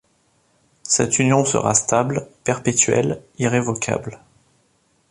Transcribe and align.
Cette 0.81 1.19
union 1.19 1.45
sera 1.45 1.75
stable, 1.75 2.27
perpétuelle, 2.43 3.21
irrévocable. 3.37 4.17